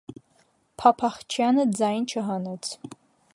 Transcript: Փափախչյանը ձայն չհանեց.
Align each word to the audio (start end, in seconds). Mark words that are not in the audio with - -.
Փափախչյանը 0.83 1.67
ձայն 1.81 2.09
չհանեց. 2.15 2.73